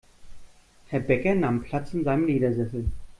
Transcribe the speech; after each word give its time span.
Herr 0.87 0.99
Bäcker 1.01 1.35
nahm 1.35 1.61
Platz 1.61 1.93
in 1.93 2.03
seinem 2.03 2.25
Ledersessel. 2.25 2.85